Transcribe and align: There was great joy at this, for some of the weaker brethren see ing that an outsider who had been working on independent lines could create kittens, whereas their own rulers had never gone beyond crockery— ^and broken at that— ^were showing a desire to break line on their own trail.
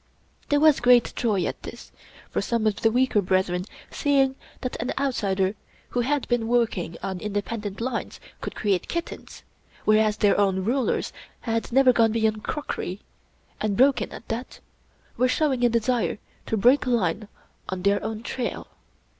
There 0.49 0.59
was 0.59 0.79
great 0.79 1.13
joy 1.15 1.45
at 1.45 1.61
this, 1.61 1.91
for 2.31 2.41
some 2.41 2.65
of 2.65 2.77
the 2.77 2.89
weaker 2.89 3.21
brethren 3.21 3.65
see 3.91 4.19
ing 4.19 4.35
that 4.61 4.75
an 4.81 4.91
outsider 4.97 5.53
who 5.89 5.99
had 6.01 6.27
been 6.27 6.47
working 6.47 6.97
on 7.03 7.19
independent 7.19 7.79
lines 7.79 8.19
could 8.41 8.55
create 8.55 8.87
kittens, 8.87 9.43
whereas 9.85 10.17
their 10.17 10.39
own 10.39 10.65
rulers 10.65 11.13
had 11.41 11.71
never 11.71 11.93
gone 11.93 12.13
beyond 12.13 12.43
crockery— 12.43 13.01
^and 13.61 13.75
broken 13.75 14.11
at 14.11 14.27
that— 14.29 14.59
^were 15.19 15.29
showing 15.29 15.63
a 15.63 15.69
desire 15.69 16.17
to 16.47 16.57
break 16.57 16.87
line 16.87 17.27
on 17.69 17.83
their 17.83 18.03
own 18.03 18.23
trail. 18.23 18.69